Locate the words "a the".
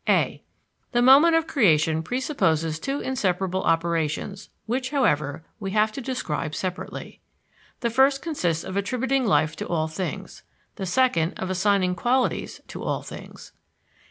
0.09-1.01